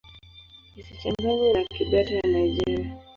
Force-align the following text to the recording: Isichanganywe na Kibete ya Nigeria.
Isichanganywe 0.79 1.47
na 1.53 1.61
Kibete 1.73 2.13
ya 2.19 2.27
Nigeria. 2.33 2.89